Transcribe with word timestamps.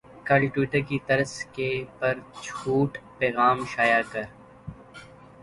کل 0.27 0.41
ٹیوٹر 0.53 0.79
کی 0.89 0.97
طرز 1.07 1.33
کے 1.53 1.69
پر 1.99 2.17
چھوٹ 2.41 2.97
پیغام 3.17 3.63
شائع 3.65 4.01
کر 4.11 4.23